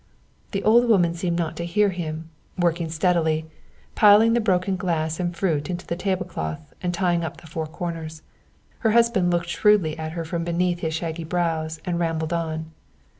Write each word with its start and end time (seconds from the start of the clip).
The 0.51 0.63
old 0.63 0.89
woman 0.89 1.13
seemed 1.13 1.37
not 1.37 1.55
to 1.57 1.63
hear 1.63 1.89
him, 1.89 2.31
working 2.57 2.89
steadily, 2.89 3.45
piling 3.93 4.33
the 4.33 4.39
broken 4.41 4.75
glass 4.75 5.19
and 5.19 5.37
fruit 5.37 5.69
into 5.69 5.85
the 5.85 5.95
table 5.95 6.25
cloth 6.25 6.73
and 6.81 6.91
tying 6.91 7.23
up 7.23 7.37
the 7.37 7.45
four 7.45 7.67
corners. 7.67 8.23
Her 8.79 8.93
husband 8.93 9.29
looked 9.29 9.49
shrewdly 9.49 9.95
at 9.99 10.13
her 10.13 10.25
from 10.25 10.43
beneath 10.43 10.79
his 10.79 10.95
shaggy 10.95 11.23
brows 11.23 11.79
and 11.85 11.99
rambled 11.99 12.33
on. 12.33 12.71